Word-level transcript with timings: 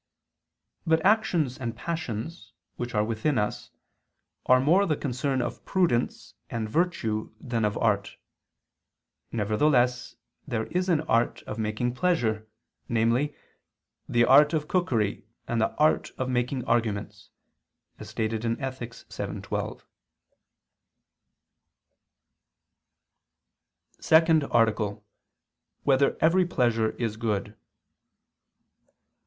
But 0.87 1.05
actions 1.05 1.59
and 1.59 1.75
passions, 1.77 2.53
which 2.75 2.95
are 2.95 3.03
within 3.03 3.37
us, 3.37 3.69
are 4.47 4.59
more 4.59 4.87
the 4.87 4.97
concern 4.97 5.43
of 5.43 5.63
prudence 5.63 6.33
and 6.49 6.67
virtue 6.67 7.31
than 7.39 7.63
of 7.63 7.77
art. 7.77 8.17
Nevertheless 9.31 10.15
there 10.47 10.65
is 10.75 10.89
an 10.89 11.01
art 11.01 11.43
of 11.43 11.59
making 11.59 11.93
pleasure, 11.93 12.47
namely, 12.89 13.35
"the 14.09 14.25
art 14.25 14.53
of 14.55 14.67
cookery 14.67 15.27
and 15.47 15.61
the 15.61 15.69
art 15.75 16.09
of 16.17 16.27
making 16.27 16.65
arguments," 16.65 17.29
as 17.99 18.09
stated 18.09 18.43
in 18.43 18.59
Ethic. 18.59 18.95
vii, 18.95 19.39
12.________________________ 19.41 19.85
SECOND 24.03 24.45
ARTICLE 24.45 24.87
[I 24.87 24.89
II, 24.89 24.95
Q. 24.95 25.03
34, 25.03 25.03
Art. 25.05 25.83
2] 25.83 25.83
Whether 26.07 26.17
Every 26.19 26.45
Pleasure 26.47 26.89
Is 26.93 27.17
Good? 27.17 27.55